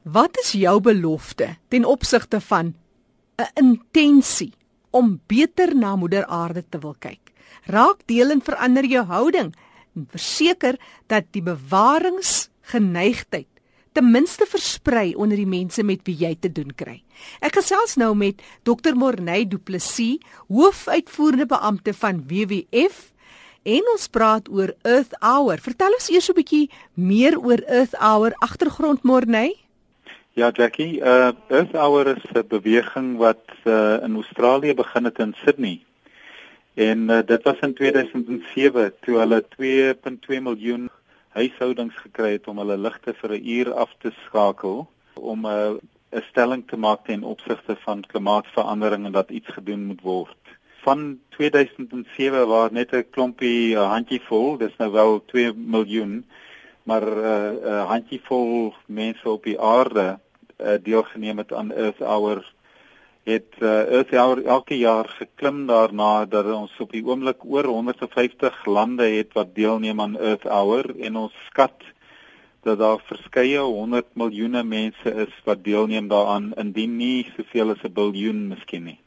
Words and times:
Wat 0.00 0.32
is 0.40 0.56
jou 0.56 0.78
belofte 0.80 1.60
ten 1.68 1.84
opsigte 1.84 2.40
van 2.40 2.72
'n 3.36 3.50
intensie 3.54 4.52
om 4.90 5.20
beter 5.26 5.76
na 5.76 5.96
moeder 5.96 6.26
aarde 6.26 6.64
te 6.68 6.78
wil 6.78 6.94
kyk? 6.98 7.20
Raak 7.64 7.96
deel 8.06 8.30
en 8.30 8.42
verander 8.42 8.84
jou 8.84 9.04
houding 9.04 9.54
en 9.94 10.06
verseker 10.10 10.80
dat 11.06 11.24
die 11.30 11.42
bewaringsgeneigtheid 11.42 13.46
ten 13.92 14.10
minste 14.10 14.46
versprei 14.46 15.14
onder 15.14 15.36
die 15.36 15.46
mense 15.46 15.82
met 15.82 16.00
wie 16.04 16.16
jy 16.16 16.36
te 16.40 16.52
doen 16.52 16.74
kry. 16.74 17.02
Ek 17.40 17.54
gesels 17.54 17.96
nou 17.96 18.14
met 18.14 18.42
Dr 18.62 18.94
Morney 18.94 19.44
Du 19.44 19.58
Plessis, 19.58 20.18
hoofuitvoerende 20.48 21.46
beampte 21.46 21.92
van 21.92 22.26
WWF 22.26 23.12
en 23.62 23.82
ons 23.92 24.08
praat 24.08 24.48
oor 24.48 24.74
Earth 24.82 25.14
Hour. 25.20 25.58
Vertel 25.58 25.92
ons 25.92 26.08
eers 26.08 26.30
'n 26.30 26.34
bietjie 26.34 26.70
meer 26.94 27.38
oor 27.38 27.62
Earth 27.68 27.94
Hour 28.00 28.32
agtergrond 28.38 29.02
Morney. 29.02 29.59
Ja, 30.40 30.48
Jackie, 30.52 31.00
uh 31.00 31.32
Earth 31.48 31.74
Hour 31.74 32.06
is 32.16 32.24
'n 32.32 32.46
beweging 32.48 33.16
wat 33.16 33.44
uh 33.64 34.02
in 34.02 34.14
Australië 34.14 34.74
begin 34.74 35.04
het 35.04 35.18
in 35.18 35.34
Sydney. 35.36 35.80
En 36.74 36.98
uh, 37.10 37.18
dit 37.26 37.42
was 37.42 37.58
in 37.60 37.74
2007 37.74 38.92
toe 39.00 39.18
hulle 39.18 39.44
2.2 39.56 40.40
miljoen 40.40 40.88
huishoudings 41.28 41.96
gekry 41.96 42.30
het 42.32 42.48
om 42.48 42.58
hulle 42.58 42.78
ligte 42.78 43.14
vir 43.14 43.30
'n 43.36 43.48
uur 43.56 43.72
af 43.72 43.92
te 43.98 44.12
skakel 44.24 44.88
om 45.14 45.46
'n 45.46 45.80
uh, 46.12 46.22
stelling 46.30 46.62
te 46.68 46.76
maak 46.76 47.04
ten 47.04 47.22
opsigte 47.22 47.76
van 47.84 48.00
klimaatsverandering 48.00 49.04
en 49.04 49.12
dat 49.12 49.30
iets 49.30 49.48
gedoen 49.48 49.84
moet 49.84 50.00
word. 50.00 50.42
Van 50.86 51.20
2007 51.28 52.48
was 52.48 52.70
net 52.70 52.92
'n 52.92 53.10
klompie 53.10 53.76
'n 53.76 53.92
handjievol, 53.96 54.56
dis 54.56 54.76
nou 54.76 54.90
wel 54.92 55.24
2 55.24 55.52
miljoen, 55.52 56.24
maar 56.82 57.04
'n 57.04 57.60
uh, 57.64 57.82
'n 57.82 57.86
handjievol 57.92 58.74
mense 58.86 59.28
op 59.28 59.44
die 59.44 59.60
aarde 59.60 60.18
uh, 60.60 60.78
deelgeneem 60.82 61.38
het 61.38 61.52
aan 61.52 61.72
Earth 61.72 61.98
Hour 61.98 62.44
het 63.22 63.58
uh, 63.58 63.92
Earth 63.92 64.10
Hour 64.10 64.44
elke 64.44 64.78
jaar 64.78 65.08
geklim 65.18 65.66
daarna 65.66 66.24
dat 66.24 66.46
ons 66.52 66.72
op 66.80 66.92
die 66.92 67.04
oomblik 67.04 67.44
oor 67.44 67.64
150 67.64 68.64
lande 68.64 69.08
het 69.16 69.32
wat 69.36 69.54
deelneem 69.54 70.00
aan 70.00 70.18
Earth 70.18 70.48
Hour 70.48 70.88
en 71.00 71.16
ons 71.16 71.36
skat 71.50 71.84
dat 72.62 72.78
daar 72.78 73.00
verskeie 73.08 73.60
100 73.60 74.06
miljoene 74.14 74.62
mense 74.62 75.14
is 75.26 75.36
wat 75.44 75.64
deelneem 75.64 76.08
daaraan 76.08 76.52
indien 76.56 76.96
nie 76.96 77.28
soveel 77.36 77.70
as 77.70 77.84
'n 77.84 77.92
biljoen 77.92 78.48
miskien 78.48 78.84
nie. 78.84 78.98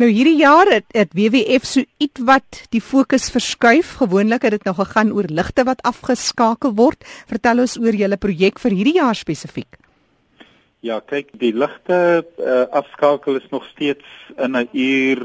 Nou 0.00 0.08
hierdie 0.10 0.38
jaar 0.40 0.66
het, 0.66 0.84
het 0.96 1.12
WWF 1.12 1.66
so 1.68 1.84
ietwat 2.00 2.64
die 2.70 2.80
fokus 2.80 3.30
verskuif. 3.30 3.92
Gewoonlik 4.00 4.42
het 4.42 4.50
dit 4.50 4.64
nou 4.64 4.74
gegaan 4.74 5.12
oor 5.12 5.28
ligte 5.28 5.64
wat 5.64 5.82
afgeskakel 5.82 6.74
word. 6.74 7.04
Vertel 7.26 7.58
ons 7.58 7.78
oor 7.78 7.94
julle 7.94 8.16
projek 8.16 8.58
vir 8.58 8.70
hierdie 8.70 8.98
jaar 8.98 9.14
spesifiek. 9.14 9.78
Ja, 10.82 10.96
kyk, 10.98 11.28
die 11.38 11.52
ligte 11.54 11.96
uh, 12.42 12.64
afskakel 12.74 13.36
is 13.38 13.44
nog 13.52 13.62
steeds 13.70 14.06
in 14.34 14.56
'n 14.58 14.68
uur 14.72 15.20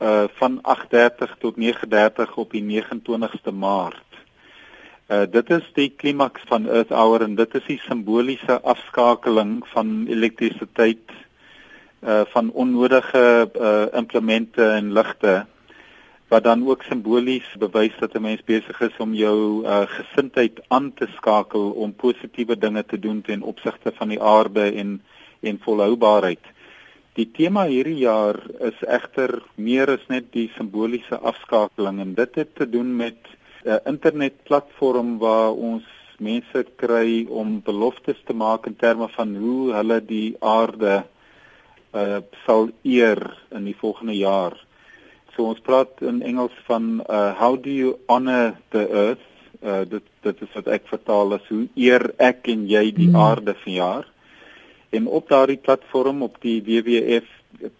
uh 0.00 0.24
van 0.40 0.60
8:30 0.64 1.34
tot 1.38 1.56
9:30 1.60 2.32
op 2.34 2.50
die 2.50 2.62
29ste 2.62 3.52
Maart. 3.52 4.08
Uh 5.08 5.28
dit 5.30 5.50
is 5.50 5.68
die 5.74 5.90
klimaks 5.90 6.40
van 6.48 6.68
Earth 6.68 6.88
Hour 6.88 7.20
en 7.22 7.34
dit 7.34 7.54
is 7.54 7.66
die 7.66 7.78
simboliese 7.84 8.60
afskakeling 8.60 9.60
van 9.74 10.06
elektrisiteit 10.08 11.12
uh 12.00 12.24
van 12.32 12.50
onnodige 12.50 13.50
uh 13.60 13.86
implemente 13.92 14.64
en 14.64 14.92
ligte 14.92 15.46
wat 16.32 16.44
dan 16.48 16.62
ook 16.68 16.82
simbolies 16.88 17.48
bewys 17.60 17.96
dat 18.00 18.14
'n 18.14 18.24
mens 18.24 18.42
besig 18.44 18.80
is 18.80 18.96
om 18.98 19.12
jou 19.14 19.64
uh, 19.64 19.82
gesindheid 19.98 20.60
aan 20.68 20.92
te 20.94 21.06
skakel 21.16 21.70
om 21.70 21.92
positiewe 21.94 22.56
dinge 22.58 22.84
te 22.84 22.98
doen 22.98 23.20
ten 23.20 23.42
opsigte 23.42 23.92
van 23.98 24.08
die 24.08 24.22
aarde 24.22 24.72
en 24.72 25.02
en 25.40 25.58
volhoubaarheid. 25.64 26.44
Die 27.12 27.30
tema 27.32 27.66
hierdie 27.66 27.98
jaar 27.98 28.38
is 28.58 28.78
egter 28.80 29.42
meer 29.54 29.90
as 29.90 30.06
net 30.08 30.32
die 30.32 30.48
simboliese 30.56 31.18
afskakeling 31.18 32.00
en 32.00 32.14
dit 32.14 32.34
het 32.34 32.54
te 32.54 32.70
doen 32.70 32.96
met 32.96 33.18
'n 33.64 33.68
uh, 33.68 33.76
internetplatform 33.84 35.18
waar 35.18 35.52
ons 35.52 35.84
mense 36.18 36.64
kry 36.76 37.26
om 37.28 37.60
beloftes 37.64 38.20
te 38.24 38.32
maak 38.32 38.66
in 38.66 38.76
terme 38.76 39.08
van 39.08 39.36
hoe 39.36 39.72
hulle 39.72 40.00
die 40.00 40.36
aarde 40.40 41.04
uh, 41.94 42.18
sal 42.46 42.70
eer 42.82 43.20
in 43.50 43.64
die 43.64 43.76
volgende 43.76 44.16
jaar. 44.16 44.56
So 45.36 45.48
ons 45.48 45.60
praat 45.64 46.00
in 46.04 46.22
Engels 46.22 46.56
van 46.68 47.00
uh 47.08 47.32
how 47.38 47.56
do 47.56 47.70
you 47.70 47.98
honor 48.08 48.56
the 48.70 48.88
earth? 48.90 49.26
Uh 49.62 49.84
dit 49.88 50.02
dit 50.22 50.42
is 50.42 50.52
wat 50.54 50.66
ek 50.76 50.88
vertaal 50.90 51.32
as 51.38 51.46
hoe 51.48 51.68
eer 51.74 52.14
ek 52.18 52.48
en 52.52 52.66
jy 52.68 52.92
die 52.92 53.08
hmm. 53.10 53.20
aarde 53.26 53.54
verjaar. 53.64 54.04
En 54.92 55.06
op 55.08 55.28
daardie 55.28 55.56
platform 55.56 56.22
op 56.22 56.36
die 56.44 56.62
wwf.org.za 56.66 57.72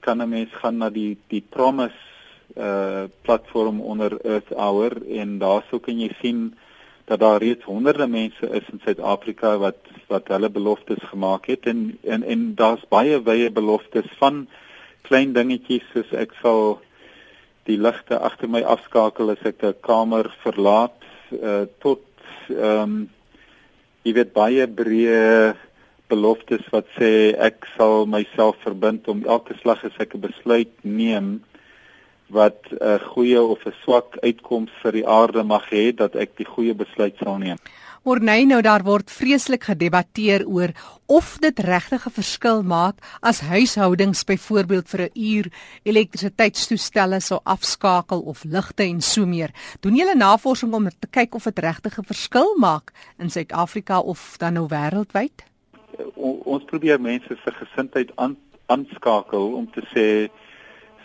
kan 0.00 0.22
'n 0.22 0.28
mens 0.28 0.52
gaan 0.62 0.76
na 0.78 0.90
die 0.90 1.16
die 1.28 1.44
promise 1.50 2.02
uh 2.56 3.04
platform 3.22 3.80
onder 3.80 4.20
Earth 4.24 4.54
Hour 4.54 4.92
en 5.10 5.38
daarso 5.38 5.78
kan 5.78 5.98
jy 6.00 6.10
sien 6.22 6.54
dat 7.06 7.20
daar 7.22 7.40
reeds 7.42 7.64
honderde 7.64 8.06
mense 8.06 8.48
is 8.50 8.66
in 8.72 8.80
Suid-Afrika 8.84 9.56
wat 9.62 9.78
wat 10.06 10.28
hulle 10.30 10.50
beloftes 10.50 11.02
gemaak 11.10 11.46
het. 11.46 11.66
En 11.66 11.98
en 12.02 12.22
en 12.22 12.54
daar's 12.54 12.84
baie 12.88 13.22
wye 13.22 13.50
beloftes 13.50 14.10
van 14.18 14.46
klein 15.06 15.32
dingetjies 15.32 15.86
soos 15.92 16.12
ek 16.12 16.34
sal 16.42 16.80
die 17.66 17.78
ligte 17.78 18.18
agter 18.18 18.50
my 18.50 18.62
afskakel 18.62 19.30
as 19.34 19.42
ek 19.44 19.62
'n 19.62 19.74
kamer 19.82 20.30
verlaat 20.42 20.98
uh, 21.32 21.66
tot 21.82 22.02
ehm 22.50 22.82
um, 22.82 22.96
jy 24.06 24.12
weet 24.14 24.32
baie 24.32 24.66
breë 24.66 25.54
beloftes 26.10 26.62
wat 26.70 26.86
sê 26.98 27.34
ek 27.48 27.66
sal 27.74 28.06
myself 28.06 28.58
verbind 28.62 29.08
om 29.10 29.24
elke 29.26 29.54
slag 29.62 29.82
as 29.84 29.98
ek 29.98 30.14
'n 30.14 30.26
besluit 30.28 30.74
neem 30.82 31.42
wat 32.28 32.60
'n 32.70 32.98
goeie 32.98 33.42
of 33.42 33.66
'n 33.66 33.74
swak 33.82 34.16
uitkoms 34.20 34.70
vir 34.82 34.92
die 34.92 35.06
aarde 35.06 35.42
mag 35.42 35.70
hê 35.70 35.94
dat 35.94 36.14
ek 36.16 36.36
die 36.36 36.46
goeie 36.46 36.74
besluit 36.74 37.16
sal 37.18 37.38
neem. 37.38 37.58
Morney 38.06 38.44
nou 38.44 38.60
daar 38.62 38.84
word 38.86 39.10
vreeslik 39.10 39.64
gedebatteer 39.66 40.44
oor 40.46 40.70
of 41.06 41.38
dit 41.42 41.58
regtig 41.58 42.06
'n 42.06 42.10
verskil 42.10 42.62
maak 42.62 43.02
as 43.20 43.40
huishoudings 43.40 44.24
byvoorbeeld 44.24 44.88
vir 44.88 45.00
'n 45.00 45.10
uur 45.14 45.46
elektrisiteitstoestelle 45.82 47.20
sou 47.20 47.40
afskakel 47.44 48.20
of 48.20 48.44
ligte 48.44 48.82
en 48.82 49.00
so 49.00 49.26
meer. 49.26 49.50
Doen 49.80 49.96
julle 49.96 50.14
navorsing 50.14 50.72
om 50.72 50.88
te 50.88 51.08
kyk 51.10 51.34
of 51.34 51.44
dit 51.44 51.58
regtig 51.58 51.98
'n 51.98 52.04
verskil 52.04 52.54
maak 52.58 52.92
in 53.18 53.30
Suid-Afrika 53.30 53.98
of 53.98 54.36
dan 54.38 54.52
nou 54.52 54.66
wêreldwyd? 54.68 55.42
Ons 56.44 56.64
probeer 56.64 57.00
mense 57.00 57.36
se 57.44 57.52
gesindheid 57.52 58.12
aan 58.14 58.36
aanskakel 58.66 59.52
om 59.52 59.70
te 59.70 59.82
sê 59.94 60.30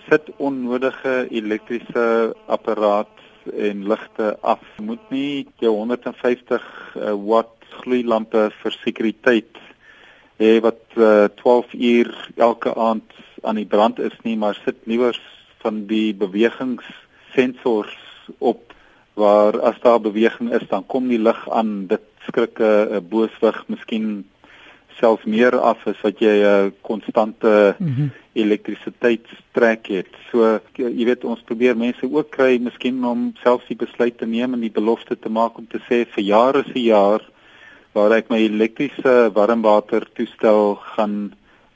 sit 0.10 0.30
onnodige 0.38 1.28
elektriese 1.30 2.34
apparaat 2.48 3.12
en 3.58 3.88
ligte 3.88 4.38
af. 4.42 4.62
Moet 4.82 5.10
nie 5.10 5.48
jou 5.60 5.74
150 5.76 6.62
uh, 6.96 7.14
watt 7.26 7.58
gloeilampe 7.82 8.50
vir 8.62 8.78
sekuriteit 8.84 9.60
hê 10.42 10.58
wat 10.66 10.82
uh, 10.98 11.30
12 11.42 11.74
uur 11.74 12.12
elke 12.36 12.74
aand 12.76 13.18
aan 13.44 13.58
die 13.58 13.70
brand 13.70 14.00
is 14.00 14.18
nie, 14.26 14.38
maar 14.38 14.58
sit 14.66 14.78
liewer 14.90 15.18
van 15.62 15.86
die 15.90 16.14
bewegingssensors 16.18 17.98
op 18.40 18.74
waar 19.14 19.60
as 19.62 19.78
daar 19.84 20.02
beweging 20.02 20.54
is, 20.54 20.66
dan 20.70 20.86
kom 20.88 21.10
die 21.12 21.20
lig 21.20 21.42
aan. 21.50 21.88
Dit 21.88 22.06
skrik 22.28 22.60
'n 22.60 22.98
uh, 22.98 23.02
booswig 23.02 23.58
miskien 23.68 24.26
selfs 25.02 25.26
meer 25.26 25.58
af 25.60 25.88
as 25.88 26.02
wat 26.06 26.22
jy 26.24 26.36
'n 26.40 26.68
uh, 26.68 26.72
konstante 26.82 27.76
mm 27.80 27.96
-hmm 27.96 28.10
elektrisiteitstrek 28.34 29.90
het. 29.92 30.12
So 30.30 30.60
jy 30.80 31.06
weet 31.08 31.26
ons 31.28 31.44
probeer 31.48 31.76
mense 31.78 32.08
ook 32.08 32.32
kry 32.32 32.56
miskien 32.64 33.02
om 33.08 33.32
self 33.44 33.66
die 33.68 33.80
besluit 33.80 34.18
te 34.20 34.28
neem 34.30 34.56
en 34.56 34.64
die 34.64 34.72
belofte 34.72 35.18
te 35.20 35.32
maak 35.32 35.60
om 35.60 35.68
te 35.68 35.82
sê 35.90 36.04
vir 36.16 36.24
jare 36.24 36.64
se 36.70 36.80
jaar 36.80 37.26
waar 37.96 38.16
ek 38.16 38.32
my 38.32 38.40
elektriese 38.46 39.34
warmwater 39.36 40.08
toestel 40.16 40.78
gaan 40.94 41.34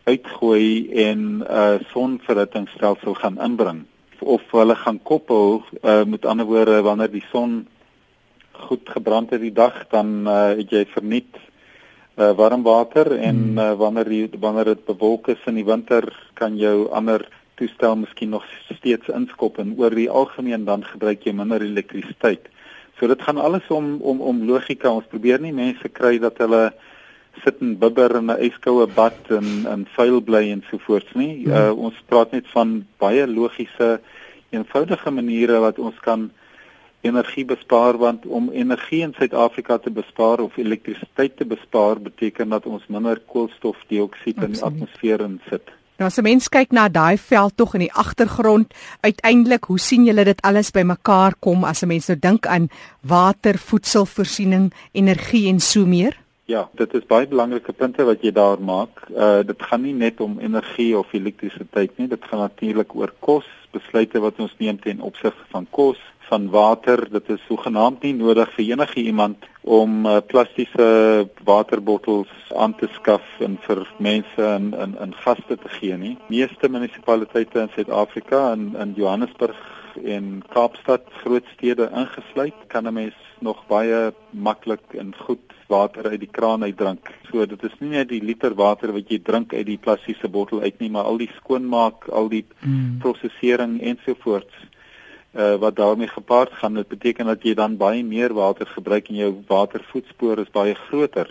uitgooi 0.07 0.93
en 1.09 1.19
'n 1.19 1.43
uh, 1.43 1.79
sonverhittingstelsel 1.91 3.15
gaan 3.19 3.41
inbring 3.41 3.83
of 4.21 4.41
hulle 4.51 4.75
gaan 4.75 4.99
koppel 5.03 5.63
uh, 5.83 6.05
met 6.05 6.25
ander 6.25 6.45
woorde 6.45 6.81
wanneer 6.81 7.11
die 7.11 7.25
son 7.31 7.67
goed 8.51 8.87
gebrand 8.89 9.29
het 9.29 9.41
die 9.41 9.51
dag 9.51 9.87
dan 9.91 10.23
uh, 10.27 10.55
het 10.55 10.71
jy 10.71 10.85
verniet 10.85 11.35
uh, 12.17 12.31
warm 12.35 12.63
water 12.63 13.11
en 13.17 13.35
hmm. 13.35 13.57
uh, 13.57 13.73
wanneer 13.79 14.09
die, 14.09 14.29
wanneer 14.39 14.73
dit 14.73 14.85
bewolk 14.85 15.27
is 15.27 15.41
in 15.45 15.59
die 15.59 15.67
winter 15.67 16.07
kan 16.33 16.57
jou 16.57 16.89
ander 16.91 17.27
toestel 17.59 17.95
miskien 17.95 18.33
nog 18.35 18.43
steeds 18.67 19.07
inskop 19.15 19.59
en 19.59 19.75
oor 19.79 19.93
die 19.95 20.09
algemeen 20.09 20.65
dan 20.67 20.83
gebruik 20.83 21.23
jy 21.23 21.33
minder 21.35 21.63
elektrisiteit. 21.63 22.49
So 22.99 23.07
dit 23.07 23.21
gaan 23.21 23.39
alles 23.39 23.67
om 23.69 23.97
om 24.01 24.21
om 24.21 24.43
logika. 24.47 24.91
Ons 24.91 25.07
probeer 25.11 25.41
nie 25.43 25.55
mense 25.55 25.89
kry 25.91 26.17
dat 26.19 26.39
hulle 26.43 26.71
sit 27.43 27.59
en 27.61 27.75
bibber 27.79 28.15
in 28.15 28.31
'n 28.31 28.39
yskoue 28.47 28.87
bad 28.87 29.17
en 29.29 29.67
en 29.67 29.87
vuil 29.97 30.21
bly 30.21 30.51
en 30.51 30.63
so 30.69 30.77
voort 30.77 31.15
nie. 31.15 31.47
Uh, 31.47 31.71
ons 31.71 31.95
praat 32.07 32.31
net 32.31 32.47
van 32.53 32.85
baie 32.99 33.27
logiese 33.27 33.99
eenvoudige 34.51 35.11
maniere 35.11 35.59
wat 35.59 35.79
ons 35.79 35.99
kan 35.99 36.31
energie 37.05 37.45
bespaar 37.45 37.97
want 38.01 38.25
om 38.25 38.49
energie 38.51 39.03
in 39.05 39.13
Suid-Afrika 39.17 39.77
te 39.77 39.93
bespaar 39.93 40.43
of 40.43 40.57
elektrisiteit 40.57 41.37
te 41.37 41.45
bespaar 41.45 42.01
beteken 42.01 42.49
dat 42.49 42.65
ons 42.65 42.85
minder 42.87 43.21
koolstofdioksied 43.31 44.41
in 44.43 44.57
die 44.57 44.63
atmosfeer 44.63 45.23
insit. 45.27 45.73
Nou 45.95 46.09
as 46.09 46.17
'n 46.19 46.23
mens 46.23 46.49
kyk 46.49 46.71
na 46.71 46.89
daai 46.89 47.17
veld 47.17 47.57
tog 47.57 47.73
in 47.73 47.79
die 47.79 47.93
agtergrond, 47.93 48.73
uiteindelik, 49.01 49.63
hoe 49.63 49.79
sien 49.79 50.05
julle 50.05 50.23
dit 50.23 50.41
alles 50.41 50.71
bymekaar 50.71 51.33
kom 51.39 51.63
as 51.63 51.83
'n 51.83 51.87
mens 51.87 52.07
nou 52.07 52.19
dink 52.19 52.45
aan 52.45 52.67
water, 53.01 53.57
voedselvoorsiening, 53.57 54.73
energie 54.91 55.47
en 55.47 55.59
so 55.59 55.85
meer? 55.85 56.17
Ja, 56.45 56.69
dit 56.73 56.93
is 56.93 57.05
baie 57.05 57.27
belangrike 57.27 57.73
punte 57.73 58.03
wat 58.03 58.21
jy 58.21 58.31
daar 58.31 58.59
maak. 58.61 59.07
Uh 59.09 59.41
dit 59.43 59.61
gaan 59.61 59.81
nie 59.81 59.93
net 59.93 60.19
om 60.19 60.39
energie 60.39 60.97
of 60.97 61.13
elektrisiteit 61.13 61.97
nie, 61.97 62.07
dit 62.07 62.23
gaan 62.23 62.39
natuurlik 62.39 62.95
oor 62.95 63.13
kos, 63.19 63.45
besluite 63.71 64.19
wat 64.19 64.39
ons 64.39 64.53
neem 64.57 64.79
ten 64.79 65.01
opsigte 65.01 65.45
van 65.49 65.67
kos, 65.71 65.97
van 66.29 66.49
water. 66.49 67.07
Dit 67.11 67.29
is 67.29 67.43
sogenaamd 67.47 68.03
nie 68.03 68.13
nodig 68.13 68.51
vir 68.55 68.65
enige 68.65 69.01
iemand 69.01 69.45
om 69.61 70.05
uh, 70.05 70.17
plastiese 70.27 70.87
waterbottels 71.43 72.31
aan 72.55 72.75
te 72.75 72.89
skaf 72.93 73.25
en 73.39 73.57
vir 73.65 73.85
mense 73.97 74.49
in 74.57 74.73
in 74.73 74.97
in 75.01 75.15
gaste 75.23 75.57
te 75.57 75.71
gee 75.79 75.97
nie. 75.97 76.17
Meeste 76.29 76.69
munisipaliteite 76.69 77.65
in 77.65 77.73
Suid-Afrika 77.75 78.51
en 78.51 78.73
in 78.75 78.93
Johannesburg 78.97 79.57
en 80.03 80.43
Kaapstad 80.51 81.07
grootstede 81.23 81.89
ingesluit, 81.93 82.57
kan 82.67 82.87
'n 82.87 82.93
mens 82.93 83.15
nog 83.39 83.63
baie 83.67 84.13
maklik 84.29 84.93
en 84.93 85.15
goed 85.17 85.53
water 85.67 86.09
uit 86.09 86.19
die 86.19 86.31
kraan 86.31 86.63
uitdrink. 86.63 87.09
So 87.31 87.45
dit 87.45 87.63
is 87.63 87.75
nie 87.79 87.89
net 87.89 88.09
die 88.09 88.21
liter 88.23 88.53
water 88.55 88.93
wat 88.93 89.09
jy 89.09 89.19
drink 89.19 89.53
uit 89.53 89.65
die 89.65 89.77
plastiese 89.77 90.29
bottel 90.29 90.61
uit 90.61 90.79
nie, 90.79 90.89
maar 90.89 91.03
al 91.03 91.17
die 91.17 91.31
skoonmaak, 91.35 92.07
al 92.09 92.29
die 92.29 92.45
mm. 92.61 92.99
prosesering 92.99 93.81
ensovoorts 93.81 94.53
uh, 95.35 95.55
wat 95.55 95.75
daarmee 95.75 96.07
gepaard 96.07 96.53
gaan. 96.53 96.73
Dit 96.73 96.87
beteken 96.87 97.25
dat 97.25 97.43
jy 97.43 97.53
dan 97.53 97.77
baie 97.77 98.03
meer 98.03 98.33
water 98.33 98.67
gebruik 98.67 99.09
en 99.09 99.15
jou 99.15 99.31
watervoetspoor 99.47 100.39
is 100.39 100.51
baie 100.51 100.75
groter. 100.87 101.29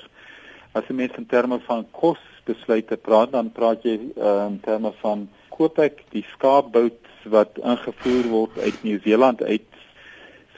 As 0.72 0.84
jy 0.88 0.94
mens 0.94 1.16
in 1.16 1.26
terme 1.26 1.60
van 1.66 1.86
kos 1.90 2.20
besluite 2.44 2.96
praat, 2.96 3.32
dan 3.32 3.52
praat 3.52 3.82
jy 3.82 3.96
uh, 4.16 4.46
in 4.50 4.60
terme 4.60 4.92
van 5.00 5.28
koop 5.48 5.78
ek 5.78 6.02
die 6.12 6.24
skaapbout 6.34 7.00
wat 7.30 7.56
ingevoer 7.62 8.26
word 8.28 8.58
uit 8.58 8.82
Nieu-Seeland 8.84 9.42
uit 9.42 9.70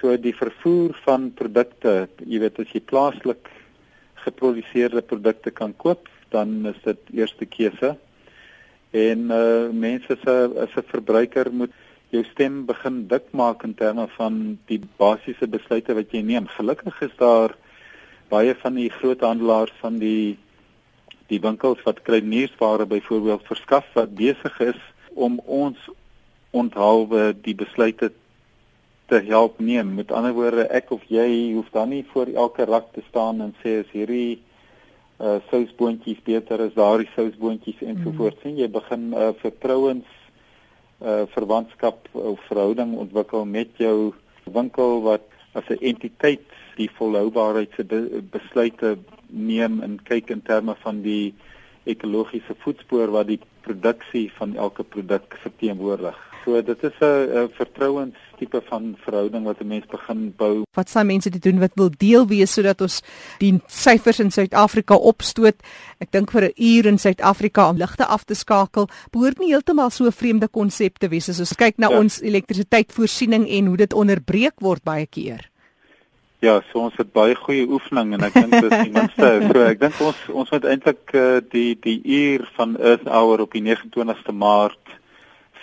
so 0.00 0.16
die 0.20 0.34
vervoer 0.37 0.96
van 1.06 1.31
produkte, 1.37 2.08
jy 2.26 2.40
weet 2.43 2.58
as 2.60 2.72
jy 2.75 2.82
plaaslik 2.84 3.48
geproduseerde 4.26 5.02
produkte 5.06 5.52
kan 5.54 5.72
koop, 5.78 6.10
dan 6.34 6.66
is 6.69 6.78
dit 6.84 7.14
eerste 7.22 7.46
keuse. 7.48 7.94
En 8.96 9.31
uh 9.34 9.70
mense 9.72 10.16
se 10.22 10.34
as 10.62 10.76
'n 10.76 10.90
verbruiker 10.93 11.52
moet 11.52 11.75
jou 12.17 12.25
stem 12.33 12.65
begin 12.69 13.05
dik 13.11 13.31
maak 13.37 13.63
in 13.67 13.75
terme 13.79 14.07
van 14.17 14.41
die 14.71 14.81
basiese 15.01 15.49
besluite 15.51 15.95
wat 15.99 16.13
jy 16.15 16.23
neem. 16.25 16.49
Gelukkig 16.57 16.99
is 17.07 17.15
daar 17.21 17.55
baie 18.31 18.55
van 18.63 18.75
die 18.79 18.91
groothandelaars 18.91 19.75
van 19.83 20.01
die 20.03 20.37
die 21.27 21.41
winkels 21.43 21.81
wat 21.83 22.05
kruideniersware 22.07 22.87
byvoorbeeld 22.87 23.49
verskaf 23.49 23.87
wat 23.99 24.15
besig 24.15 24.61
is 24.63 24.79
om 25.15 25.41
ons 25.43 25.89
onthaalwe 26.55 27.33
die 27.43 27.55
besluite 27.59 28.13
te 29.11 29.21
help 29.27 29.59
neem. 29.59 29.95
Met 29.99 30.13
ander 30.15 30.35
woorde, 30.37 30.69
ek 30.71 30.93
of 30.95 31.03
jy 31.11 31.27
hoef 31.55 31.71
dan 31.75 31.91
nie 31.95 32.05
voor 32.13 32.31
elke 32.35 32.67
rak 32.67 32.93
te 32.95 33.03
staan 33.09 33.43
en 33.43 33.55
sê 33.63 33.81
as 33.83 33.91
hierdie 33.95 34.43
uh 35.17 35.39
sousboontjies 35.49 36.19
beter 36.27 36.61
as 36.61 36.75
daardie 36.77 37.09
sousboontjies 37.15 37.81
en 37.89 38.03
so 38.05 38.13
voort 38.19 38.39
sien. 38.43 38.59
Jy 38.61 38.69
begin 38.69 39.11
'n 39.11 39.15
uh, 39.17 39.33
vertrouens 39.41 40.16
uh 41.00 41.25
verwantskap 41.34 42.08
of 42.12 42.40
verhouding 42.48 42.96
ontwikkel 42.96 43.44
met 43.44 43.69
jou 43.76 44.14
winkel 44.44 45.02
wat 45.02 45.22
as 45.52 45.69
'n 45.69 45.81
entiteit 45.81 46.44
die 46.76 46.90
volhoubaarheid 46.98 47.72
se 47.76 47.84
be 47.84 48.22
besluite 48.31 48.96
neem 49.28 49.81
en 49.82 49.98
kyk 50.02 50.31
in 50.31 50.43
terme 50.43 50.75
van 50.84 51.02
die 51.02 51.34
ekologiese 51.84 52.54
voetspoor 52.64 53.10
wat 53.10 53.26
die 53.26 53.40
produksie 53.60 54.32
van 54.38 54.56
elke 54.56 54.84
produk 54.84 55.37
verteenwoordig. 55.43 56.16
So 56.46 56.62
dit 56.62 56.82
is 56.82 56.93
'n 57.00 57.48
vertrouens 57.58 58.14
tipe 58.38 58.62
van 58.64 58.94
verhouding 59.02 59.44
wat 59.44 59.60
'n 59.60 59.66
mens 59.66 59.87
begin 59.87 60.34
bou. 60.37 60.62
Wat 60.75 60.88
sal 60.88 61.04
mense 61.04 61.31
dit 61.31 61.43
doen 61.43 61.58
wat 61.58 61.70
wil 61.75 61.90
deel 61.96 62.26
wees 62.26 62.52
sodat 62.52 62.81
ons 62.81 63.02
die 63.38 63.60
syfers 63.66 64.19
in 64.19 64.31
Suid-Afrika 64.31 64.94
opstoot? 64.94 65.56
Ek 65.98 66.10
dink 66.10 66.31
vir 66.31 66.43
'n 66.44 66.52
uur 66.56 66.87
in 66.87 66.98
Suid-Afrika 66.98 67.69
om 67.69 67.76
ligte 67.76 68.06
af 68.06 68.25
te 68.25 68.34
skakel, 68.34 68.88
behoort 69.10 69.38
nie 69.38 69.48
heeltemal 69.48 69.90
so 69.90 70.04
'n 70.04 70.12
vreemde 70.12 70.48
konsep 70.48 70.98
te 70.98 71.08
wees 71.08 71.28
as 71.28 71.40
ons 71.40 71.54
kyk 71.54 71.78
na 71.78 71.88
ja. 71.90 71.98
ons 71.98 72.22
elektrisiteitsvoorsiening 72.22 73.48
en 73.48 73.66
hoe 73.66 73.76
dit 73.76 73.93
onderbreek 73.93 74.60
word 74.60 74.84
baie 74.84 75.06
keer. 75.06 75.50
Ja, 76.38 76.62
so 76.72 76.78
ons 76.78 76.94
het 76.96 77.12
baie 77.12 77.34
goeie 77.34 77.66
oefening 77.69 78.12
en 78.14 78.20
ek 78.20 78.34
dink 78.34 78.50
dis 78.50 78.84
die 78.84 78.93
minste. 78.93 79.40
So 79.52 79.62
ek 79.64 79.81
dink 79.81 80.00
ons 80.00 80.16
ons 80.28 80.50
moet 80.50 80.64
eintlik 80.64 81.14
uh, 81.14 81.40
die 81.50 81.78
die 81.81 82.02
uur 82.04 82.48
van 82.54 82.76
Earth 82.76 83.08
Hour 83.08 83.40
op 83.40 83.52
die 83.52 83.62
29ste 83.62 84.32
Maart 84.32 84.95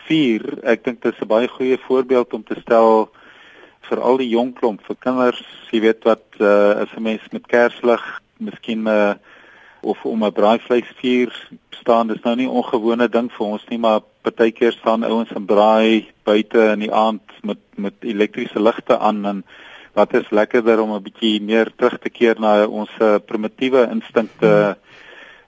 vier, 0.08 0.42
ek 0.64 0.84
dink 0.84 1.02
dit 1.02 1.14
is 1.14 1.22
'n 1.22 1.28
baie 1.28 1.48
goeie 1.48 1.78
voorbeeld 1.78 2.34
om 2.34 2.44
te 2.44 2.60
stel 2.62 3.10
vir 3.90 4.00
al 4.02 4.18
die 4.18 4.30
jong 4.30 4.54
klomp, 4.54 4.82
vir 4.88 4.96
kinders, 4.96 5.44
jy 5.72 5.80
weet 5.82 6.04
wat 6.04 6.24
uh, 6.40 6.82
as 6.84 6.92
'n 6.96 7.04
mens 7.04 7.22
met 7.32 7.48
kerslig, 7.48 8.04
miskien 8.40 8.84
'n 8.84 8.88
uh, 8.88 9.14
of 9.84 10.06
om 10.06 10.24
'n 10.24 10.32
braaivleisvuur 10.32 11.32
staan, 11.70 12.08
dis 12.08 12.24
nou 12.24 12.36
nie 12.36 12.50
ongewone 12.50 13.10
ding 13.10 13.30
vir 13.32 13.46
ons 13.46 13.66
nie, 13.70 13.78
maar 13.78 14.02
partykeer 14.24 14.72
staan 14.72 15.04
ouens 15.04 15.32
en 15.36 15.46
braai 15.46 16.08
buite 16.24 16.60
in 16.72 16.80
die 16.80 16.94
aand 16.94 17.22
met 17.44 17.60
met 17.76 17.94
elektriese 18.00 18.62
ligte 18.62 18.98
aan 19.00 19.26
en 19.26 19.44
wat 19.94 20.14
is 20.14 20.30
lekkerder 20.30 20.82
om 20.82 20.94
'n 20.94 21.04
bietjie 21.04 21.42
meer 21.42 21.72
terug 21.76 22.00
te 22.00 22.10
keer 22.10 22.40
na 22.40 22.68
ons 22.68 22.90
primitiewe 23.26 23.88
instinkte 23.92 24.48
hmm. 24.48 24.76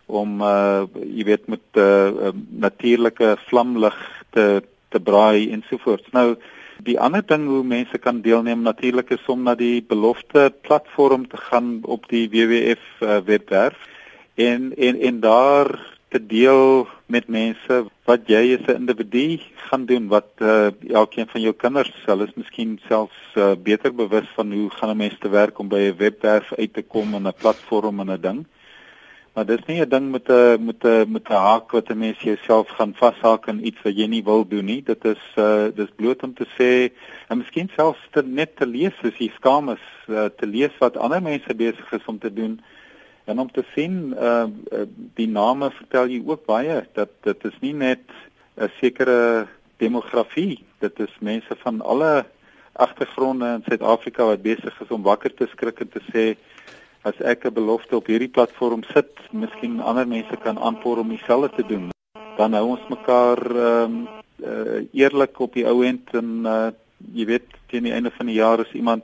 om 0.06 0.42
uh 0.42 0.84
jy 1.18 1.24
weet 1.24 1.48
met 1.48 1.66
'n 1.74 1.80
uh, 1.80 2.08
uh, 2.08 2.34
natuurlike 2.50 3.38
vlamlig 3.48 3.96
te 4.36 4.46
te 4.94 5.00
braai 5.00 5.50
ensovoorts. 5.56 6.12
Nou 6.16 6.36
die 6.84 6.98
ander 7.00 7.24
ding 7.28 7.48
hoe 7.48 7.64
mense 7.64 7.98
kan 8.04 8.22
deelneem 8.22 8.64
natuurlik 8.64 9.12
is 9.16 9.26
om 9.32 9.44
na 9.48 9.56
die 9.56 9.82
belofte 9.84 10.52
platform 10.68 11.28
te 11.32 11.40
gaan 11.48 11.80
op 11.84 12.08
die 12.12 12.28
WWF 12.32 12.84
uh, 13.02 13.20
webwerf 13.28 13.78
en 14.36 14.74
en 14.76 15.00
en 15.10 15.20
daar 15.24 15.72
te 16.12 16.20
deel 16.20 16.88
met 17.12 17.28
mense 17.28 17.86
wat 18.10 18.28
jy 18.32 18.58
as 18.58 18.68
'n 18.68 18.80
individu 18.82 19.40
gaan 19.68 19.86
doen 19.86 20.08
wat 20.08 20.30
uh, 20.40 20.72
elkeen 21.02 21.28
van 21.28 21.42
jou 21.42 21.54
kinders 21.54 21.92
sal 22.06 22.22
is 22.22 22.36
miskien 22.36 22.80
selfs 22.88 23.22
uh, 23.36 23.56
beter 23.56 23.96
bewus 23.96 24.28
van 24.36 24.52
hoe 24.52 24.70
gaan 24.70 24.90
'n 24.90 24.98
mens 24.98 25.18
te 25.20 25.30
werk 25.30 25.60
om 25.60 25.68
by 25.68 25.82
'n 25.88 25.98
webwerf 25.98 26.54
uit 26.54 26.74
te 26.74 26.84
kom 26.84 27.14
en 27.14 27.28
'n 27.28 27.40
platform 27.42 28.00
en 28.00 28.12
'n 28.12 28.22
ding. 28.22 28.46
Maar 29.36 29.46
dis 29.46 29.66
nie 29.68 29.82
'n 29.82 29.90
ding 29.90 30.12
met 30.12 30.28
'n 30.30 30.66
met 30.66 30.84
'n 30.84 31.12
met 31.12 31.28
'n 31.30 31.34
haak 31.34 31.72
wat 31.72 31.90
'n 31.90 31.98
mens 31.98 32.20
jouself 32.20 32.68
gaan 32.70 32.94
vashaak 32.96 33.48
in 33.48 33.68
iets 33.68 33.82
wat 33.82 33.98
jy 33.98 34.08
nie 34.08 34.24
wil 34.24 34.48
doen 34.48 34.66
nie. 34.66 34.84
Dit 34.84 35.06
is 35.06 35.24
uh 35.36 35.68
dis 35.76 35.90
bloot 35.96 36.24
om 36.24 36.34
te 36.34 36.48
sê 36.58 36.94
en 37.28 37.38
miskien 37.38 37.70
selfs 37.76 38.08
te 38.12 38.24
net 38.24 38.56
te 38.56 38.66
lees 38.66 38.94
as 39.04 39.18
jy 39.18 39.32
skaam 39.36 39.70
is 39.70 39.86
uh, 40.08 40.26
te 40.26 40.48
lees 40.48 40.78
wat 40.80 40.98
ander 40.98 41.22
mense 41.22 41.56
besig 41.56 41.92
is 41.92 42.06
om 42.06 42.20
te 42.20 42.34
doen 42.34 42.62
en 43.26 43.40
om 43.40 43.52
te 43.52 43.64
sien 43.74 44.16
uh 44.18 44.48
die 45.14 45.28
name 45.28 45.72
vertel 45.72 46.08
jy 46.08 46.24
ook 46.26 46.46
baie 46.46 46.88
dat 46.94 47.10
dit 47.22 47.46
is 47.46 47.60
nie 47.60 47.74
net 47.74 48.04
'n 48.58 48.72
sekere 48.80 49.48
demografie. 49.78 50.64
Dit 50.80 51.00
is 51.00 51.12
mense 51.20 51.56
van 51.58 51.82
alle 51.82 52.26
agtergronde 52.72 53.46
in 53.46 53.64
Suid-Afrika 53.68 54.26
wat 54.26 54.42
besig 54.42 54.82
is 54.82 54.90
om 54.90 55.04
wakker 55.04 55.34
te 55.34 55.48
skrik 55.52 55.80
en 55.80 55.90
te 55.90 56.02
sê 56.14 56.38
as 57.06 57.18
ek 57.22 57.46
'n 57.46 57.54
belofte 57.54 57.96
op 57.96 58.08
hierdie 58.10 58.34
platform 58.34 58.84
sit, 58.94 59.14
miskien 59.32 59.80
ander 59.80 60.08
mense 60.08 60.38
kan 60.42 60.58
aanpoor 60.58 60.98
om 60.98 61.10
dieselfde 61.10 61.52
te 61.56 61.66
doen. 61.68 61.92
Dan 62.38 62.54
hou 62.54 62.66
ons 62.76 62.88
mekaar 62.90 63.40
ehm 63.40 63.84
um, 63.84 64.08
uh, 64.44 64.82
eerlik 64.92 65.40
op 65.40 65.54
die 65.54 65.66
ou 65.66 65.84
end 65.86 66.14
en 66.14 66.44
uh, 66.46 66.72
jy 67.14 67.26
weet 67.26 67.48
teen 67.72 67.84
die 67.88 67.94
einde 67.94 68.12
van 68.12 68.26
die 68.26 68.40
jaar 68.40 68.60
as 68.60 68.74
iemand 68.74 69.04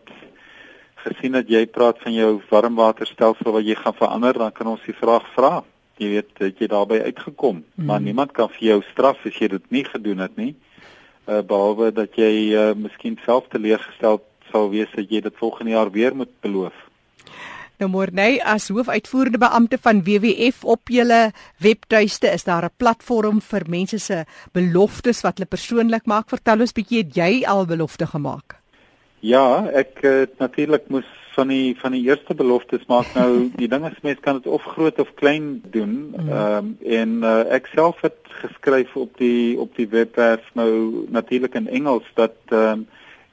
gesien 1.05 1.31
dat 1.37 1.49
jy 1.49 1.65
praat 1.65 2.01
van 2.03 2.13
jou 2.13 2.41
warmwaterstelsel 2.49 3.51
wat 3.55 3.65
jy 3.65 3.75
gaan 3.75 3.97
verander, 3.97 4.37
dan 4.37 4.51
kan 4.51 4.67
ons 4.67 4.83
die 4.85 4.97
vraag 4.97 5.25
vra. 5.35 5.63
Jy 6.01 6.09
weet, 6.09 6.31
het 6.41 6.59
jy 6.59 6.67
daarbey 6.67 7.01
uitgekom? 7.05 7.63
Mm. 7.75 7.85
Maar 7.85 8.01
niemand 8.01 8.31
kan 8.37 8.49
vir 8.49 8.67
jou 8.67 8.79
straf 8.91 9.25
as 9.25 9.37
jy 9.37 9.47
dit 9.47 9.71
nie 9.71 9.85
gedoen 9.85 10.21
het 10.25 10.37
nie. 10.37 10.55
Uh, 11.27 11.41
behalwe 11.41 11.91
dat 11.93 12.17
jy 12.17 12.53
uh, 12.57 12.71
miskien 12.75 13.17
self 13.25 13.49
teleurgestel 13.53 14.21
sal 14.51 14.69
wees 14.73 14.89
dat 14.95 15.09
jy 15.09 15.21
dit 15.21 15.37
volgende 15.37 15.77
jaar 15.77 15.91
weer 15.93 16.15
moet 16.15 16.31
beloof. 16.41 16.73
Nou 17.81 17.89
Morney 17.89 18.35
as 18.45 18.67
hoofuitvoerende 18.69 19.39
beampte 19.41 19.79
van 19.81 20.03
WWF 20.05 20.59
op 20.69 20.91
julle 20.93 21.31
webtuiste 21.65 22.29
is 22.29 22.43
daar 22.45 22.65
'n 22.65 22.77
platform 22.77 23.41
vir 23.41 23.63
mense 23.67 23.97
se 23.97 24.25
beloftes 24.53 25.21
wat 25.21 25.37
hulle 25.37 25.49
persoonlik 25.49 26.05
maak. 26.05 26.29
Vertel 26.29 26.59
ons 26.59 26.73
bietjie 26.73 26.97
het 26.97 27.15
jy 27.15 27.43
al 27.45 27.65
belofte 27.65 28.05
gemaak? 28.05 28.55
Ja, 29.19 29.65
ek 29.73 29.97
het 30.01 30.29
uh, 30.29 30.39
natuurlik 30.39 30.89
moes 30.89 31.09
van 31.33 31.47
die 31.47 31.75
van 31.81 31.91
die 31.91 32.03
eerste 32.03 32.35
beloftes 32.35 32.85
maak 32.85 33.07
nou 33.15 33.49
die 33.63 33.67
ding 33.67 33.85
is 33.85 34.01
mense 34.03 34.21
kan 34.21 34.35
dit 34.35 34.47
of 34.47 34.63
groot 34.63 34.99
of 34.99 35.13
klein 35.15 35.63
doen. 35.71 36.13
Mm. 36.13 36.29
Ehm 36.29 36.65
mm. 36.65 36.77
um, 36.77 36.77
en 36.85 37.09
uh, 37.23 37.53
ek 37.53 37.65
self 37.73 38.01
het 38.01 38.21
geskryf 38.45 38.95
op 38.95 39.17
die 39.17 39.59
op 39.59 39.75
die 39.75 39.87
webwerf 39.89 40.45
nou 40.53 41.05
natuurlik 41.09 41.55
in 41.55 41.67
Engels 41.67 42.05
dat 42.13 42.37
ehm 42.49 42.71
um, 42.71 42.87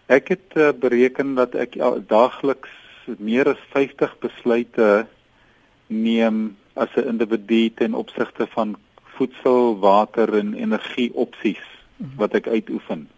Ek 0.09 0.29
het 0.29 0.57
uh, 0.57 0.73
bereken 0.73 1.35
dat 1.37 1.53
ek 1.55 1.77
daagliks 2.09 2.73
meer 3.19 3.49
as 3.49 3.61
50 3.73 4.19
besluite 4.21 5.07
neem 5.89 6.57
as 6.75 6.89
'n 6.97 7.09
individu 7.09 7.71
ten 7.75 7.95
opsigte 7.95 8.47
van 8.47 8.77
voedsel, 9.17 9.79
water 9.79 10.39
en 10.39 10.55
energie 10.55 11.11
opsies 11.15 11.65
wat 12.17 12.35
ek 12.35 12.47
uitoefen. 12.47 13.09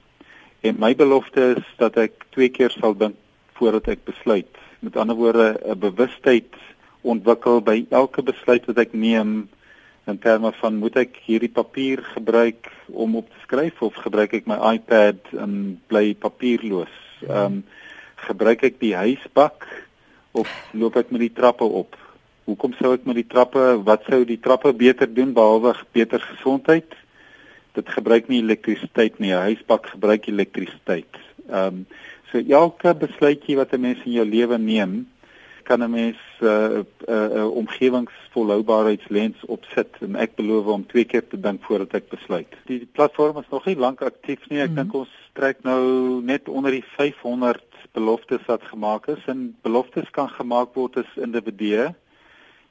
En 0.61 0.77
my 0.79 0.95
belofte 0.97 1.55
is 1.57 1.67
dat 1.77 1.97
ek 1.97 2.25
twee 2.31 2.49
keer 2.49 2.71
sal 2.71 2.97
dink 2.97 3.17
voordat 3.59 3.89
ek 3.89 4.05
besluit. 4.05 4.49
Met 4.81 4.97
ander 4.97 5.17
woorde, 5.17 5.61
'n 5.65 5.79
bewustheid 5.79 6.55
ontwikkel 7.01 7.61
by 7.61 7.87
elke 7.91 8.23
besluit 8.23 8.65
wat 8.67 8.79
ek 8.79 8.93
neem 8.93 9.49
in 10.07 10.19
terme 10.19 10.53
van 10.53 10.77
moet 10.77 10.97
ek 10.97 11.17
hierdie 11.25 11.53
papier 11.53 12.03
gebruik 12.15 12.69
om 12.87 13.17
op 13.17 13.29
te 13.29 13.41
skryf 13.43 13.83
of 13.83 13.95
gebruik 13.95 14.33
ek 14.33 14.47
my 14.47 14.59
iPad 14.75 15.21
en 15.37 15.81
bly 15.87 16.15
papierloos? 16.15 16.97
Ehm 17.29 17.45
um, 17.45 17.65
gebruik 18.27 18.63
ek 18.63 18.81
die 18.81 18.95
huisbak 18.95 19.67
of 20.33 20.49
loop 20.73 20.97
ek 20.97 21.11
met 21.11 21.21
die 21.21 21.35
trappe 21.35 21.65
op? 21.65 21.97
Hoekom 22.49 22.75
sou 22.79 22.95
ek 22.97 23.07
met 23.07 23.21
die 23.21 23.29
trappe, 23.31 23.63
wat 23.87 24.07
sou 24.09 24.25
die 24.27 24.41
trappe 24.43 24.73
beter 24.75 25.07
doen 25.07 25.33
behalwe 25.37 25.75
beter 25.93 26.21
gesondheid? 26.21 26.95
Dit 27.79 27.89
gebruik 27.95 28.29
nie 28.29 28.43
elektrisiteit 28.43 29.19
nie. 29.19 29.31
'n 29.31 29.47
Huisbak 29.51 29.87
gebruik 29.87 30.27
elektrisiteit. 30.27 31.13
Ehm 31.49 31.67
um, 31.67 31.87
so 32.31 32.39
elke 32.39 32.95
besluitjie 32.95 33.57
wat 33.57 33.73
'n 33.73 33.81
mens 33.81 33.99
in 34.05 34.13
jou 34.13 34.27
lewe 34.27 34.59
neem, 34.59 35.07
kan 35.71 35.83
'n 35.83 35.91
mens 35.91 36.19
'n 36.41 36.47
uh, 36.47 36.79
'n 36.79 36.87
uh, 37.09 37.37
uh, 37.37 37.51
omgewingsvolhoubaarheidslens 37.61 39.45
opsit 39.47 39.91
en 40.01 40.17
ek 40.17 40.35
beloof 40.35 40.67
om 40.67 40.87
twee 40.87 41.05
keer 41.05 41.27
te 41.29 41.41
dink 41.41 41.63
voordat 41.63 41.95
ek 41.95 42.09
besluit. 42.09 42.53
Die, 42.67 42.79
die 42.79 42.93
platform 42.93 43.39
is 43.39 43.51
nog 43.51 43.65
nie 43.67 43.77
lank 43.77 44.03
aktief 44.03 44.49
nie. 44.49 44.61
Ek 44.61 44.71
mm 44.71 44.77
-hmm. 44.77 44.83
dink 44.83 44.95
ons 44.95 45.20
trek 45.33 45.63
nou 45.65 46.21
net 46.23 46.49
onder 46.49 46.75
die 46.75 46.85
500 46.97 47.63
beloftes 47.93 48.45
wat 48.47 48.63
gemaak 48.71 49.09
is 49.09 49.25
en 49.31 49.51
beloftes 49.63 50.11
kan 50.15 50.29
gemaak 50.29 50.75
word 50.75 51.01
as 51.03 51.19
individue. 51.19 51.91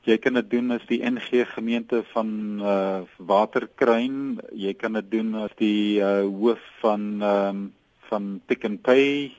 Jy 0.07 0.17
kan 0.23 0.39
dit 0.39 0.47
doen 0.51 0.71
as 0.71 0.85
die 0.87 1.01
NG 1.03 1.43
gemeente 1.53 2.03
van 2.13 2.29
uh 2.63 3.01
Waterkruin, 3.17 4.39
jy 4.55 4.73
kan 4.79 4.95
dit 4.95 5.11
doen 5.11 5.35
as 5.43 5.51
die 5.59 5.99
uh 5.99 6.23
hoof 6.23 6.63
van 6.83 7.11
ehm 7.19 7.49
um, 7.49 7.67
van 8.09 8.39
Pick 8.49 8.63
n 8.65 8.79
Pay 8.81 9.35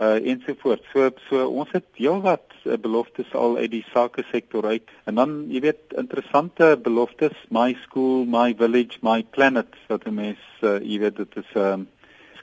uh 0.00 0.16
ensovoorts. 0.32 0.88
So 0.92 1.10
so 1.28 1.44
ons 1.46 1.70
het 1.76 1.86
heelwat 1.94 2.50
beloftes 2.80 3.30
al 3.34 3.56
uit 3.56 3.70
die 3.70 3.84
sake 3.92 4.24
sektor 4.32 4.66
uit. 4.66 4.88
En 5.04 5.20
dan 5.20 5.36
jy 5.52 5.60
weet 5.68 5.94
interessante 6.00 6.76
beloftes, 6.82 7.36
my 7.50 7.76
school, 7.84 8.24
my 8.24 8.54
village, 8.56 8.98
my 9.02 9.22
planet 9.36 9.76
wat 9.88 10.04
die 10.04 10.12
mens 10.12 10.42
uh, 10.62 10.78
jy 10.80 10.98
weet 11.04 11.16
dit 11.16 11.36
is 11.44 11.54
'n 11.54 11.66
um, 11.80 11.88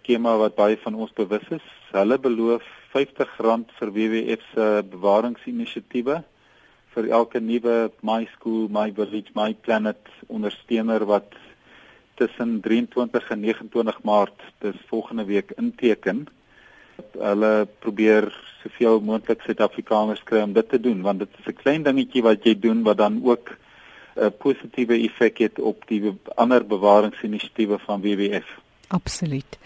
skema 0.08 0.38
wat 0.40 0.56
baie 0.56 0.78
van 0.80 0.96
ons 0.96 1.12
bewus 1.12 1.44
is. 1.52 1.64
Hulle 1.92 2.16
beloof 2.18 2.64
R50 2.96 3.34
vir 3.76 3.90
WWF 3.92 4.44
se 4.54 4.68
bewaringsinisiatiewe 4.88 6.22
vir 6.96 7.10
elke 7.12 7.42
nuwe 7.44 7.92
my 8.02 8.24
school, 8.32 8.70
my 8.72 8.88
village, 8.96 9.34
my 9.36 9.52
planet 9.54 10.00
ondersteuner 10.32 11.04
wat 11.06 11.36
tussen 12.16 12.62
23 12.64 13.28
en 13.36 13.44
29 13.44 14.00
Maart, 14.08 14.40
dis 14.64 14.80
volgende 14.88 15.26
week 15.28 15.52
inteken 15.58 16.24
hulle 17.20 17.68
probeer 17.84 18.30
soveel 18.64 19.02
moontlik 19.04 19.44
Suid-Afrikaners 19.44 20.24
kry 20.26 20.40
om 20.46 20.54
dit 20.56 20.70
te 20.72 20.80
doen 20.80 21.04
want 21.04 21.20
dit 21.20 21.36
is 21.40 21.52
'n 21.52 21.60
klein 21.64 21.84
dingetjie 21.84 22.24
wat 22.24 22.48
jy 22.48 22.56
doen 22.56 22.82
wat 22.88 22.98
dan 22.98 23.20
ook 23.24 23.52
'n 24.16 24.32
positiewe 24.40 24.96
effek 25.04 25.38
het 25.38 25.60
op 25.60 25.84
die 25.88 26.16
ander 26.36 26.66
bewaringsinisiatiewe 26.66 27.78
van 27.80 28.02
WWF. 28.02 28.67
Absoluut. 28.88 29.58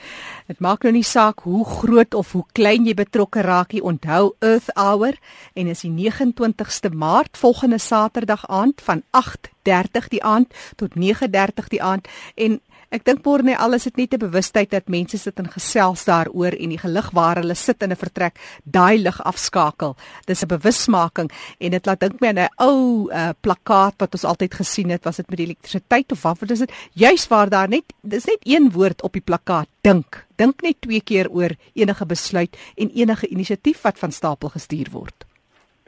Dit 0.50 0.60
maak 0.60 0.82
nou 0.82 0.92
nie 0.96 1.06
saak 1.06 1.44
hoe 1.46 1.62
groot 1.66 2.13
of 2.18 2.32
hoe 2.34 2.46
klein 2.58 2.88
jy 2.90 2.96
betrokke 2.98 3.44
raak 3.46 3.75
nie. 3.75 3.84
Onthou 3.86 4.34
Earth 4.42 4.72
Hour 4.74 5.18
en 5.54 5.70
is 5.70 5.84
die 5.86 5.92
29ste 5.94 6.90
Maart 6.90 7.38
volgende 7.38 7.78
Saterdag 7.78 8.48
aand 8.50 8.82
van 8.82 9.04
8:30 9.12 10.10
die 10.10 10.24
aand 10.24 10.54
tot 10.75 10.98
9:30 10.98 11.70
die 11.70 11.82
aand 11.82 12.08
en 12.36 12.62
Ek 12.91 13.05
dink 13.07 13.21
môre 13.24 13.45
net 13.48 13.55
alles 13.63 13.86
het 13.88 13.95
net 13.95 14.13
'n 14.13 14.19
bewustheid 14.19 14.69
dat 14.69 14.89
mense 14.91 15.17
sit 15.17 15.39
en 15.39 15.48
gesels 15.48 16.03
daaroor 16.03 16.51
en 16.51 16.69
die 16.69 16.77
gelig 16.77 17.07
waar 17.15 17.39
hulle 17.39 17.55
sit 17.55 17.81
in 17.83 17.91
'n 17.91 17.95
vertrek 17.95 18.36
daai 18.65 18.98
lig 19.00 19.21
afskakel. 19.24 19.95
Dis 20.27 20.43
'n 20.43 20.48
bewusmaking 20.48 21.31
en 21.60 21.71
dit 21.71 21.86
laat 21.86 22.00
dink 22.00 22.19
my 22.19 22.27
aan 22.27 22.39
'n 22.39 22.50
ou 22.60 23.07
uh, 23.10 23.29
plakkaat 23.41 23.95
wat 23.98 24.13
ons 24.13 24.25
altyd 24.25 24.53
gesien 24.53 24.89
het, 24.89 25.05
was 25.05 25.15
dit 25.15 25.29
met 25.29 25.39
elektrisiteit 25.39 26.12
of 26.12 26.21
wat? 26.21 26.51
Is 26.51 26.60
dit? 26.60 26.71
Juist 26.93 27.29
waar 27.29 27.50
daar 27.50 27.69
net 27.69 27.93
dis 28.01 28.25
net 28.25 28.39
een 28.43 28.71
woord 28.71 29.01
op 29.03 29.13
die 29.13 29.24
plakkaat, 29.24 29.67
dink. 29.81 30.27
Dink 30.36 30.62
net 30.62 30.81
twee 30.81 31.01
keer 31.01 31.29
oor 31.29 31.55
enige 31.74 32.05
besluit 32.05 32.57
en 32.75 32.89
enige 32.89 33.27
inisiatief 33.27 33.81
wat 33.81 34.00
van 34.00 34.12
stapel 34.12 34.50
gestuur 34.50 34.88
word. 34.91 35.31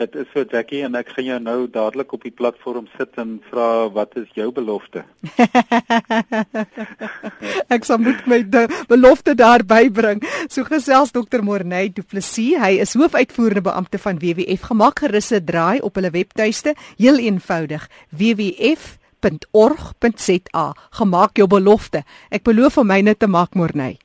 Dit 0.01 0.15
is 0.17 0.25
so 0.33 0.41
Jackie 0.49 0.79
en 0.81 0.95
ek 0.97 1.11
gaan 1.13 1.27
jou 1.27 1.35
nou 1.45 1.67
dadelik 1.69 2.13
op 2.15 2.23
die 2.25 2.33
platform 2.33 2.87
sit 2.97 3.13
en 3.21 3.35
vra 3.51 3.85
wat 3.93 4.15
is 4.17 4.25
jou 4.33 4.47
belofte? 4.49 5.03
ek 7.75 7.85
sal 7.85 8.01
moet 8.01 8.25
my 8.25 8.39
belofte 8.89 9.37
daar 9.37 9.61
bybring. 9.61 10.25
So 10.49 10.65
gesels 10.65 11.13
Dr. 11.13 11.45
Morney 11.45 11.93
Du 11.93 12.01
Plessis, 12.01 12.57
hy 12.57 12.81
is 12.81 12.97
hoofuitvoerende 12.97 13.61
beampte 13.69 14.01
van 14.01 14.17
WWF. 14.17 14.65
Gemaak 14.71 15.05
gerus 15.05 15.29
'n 15.29 15.45
draai 15.45 15.77
op 15.85 15.93
hulle 16.01 16.09
webtuiste, 16.09 16.73
heel 16.97 17.21
eenvoudig 17.21 17.85
wwf.org.za. 18.09 18.75
Gemaak 20.89 21.37
jou 21.37 21.47
belofte. 21.47 22.01
Ek 22.33 22.43
beloof 22.43 22.81
om 22.81 22.87
myne 22.89 23.13
te 23.13 23.27
maak 23.29 23.53
Morney. 23.53 23.97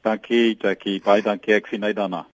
Dankie 0.00 0.56
Jackie, 0.56 1.00
baie 1.04 1.22
dankie. 1.22 1.52
Ek 1.54 1.66
sien 1.68 1.84
uit 1.84 1.96
daarna. 1.96 2.24